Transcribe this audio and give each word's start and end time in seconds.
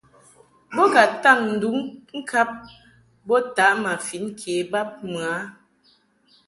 Bo 0.75 0.83
ka 0.93 1.03
taŋ 1.23 1.39
nduŋ 1.53 1.77
ŋkab 2.17 2.49
bo 3.27 3.35
taʼ 3.55 3.73
ma 3.83 3.93
fin 4.05 4.25
ke 4.39 4.53
bab 4.71 4.89
mɨ 5.11 5.21
a. 5.33 5.35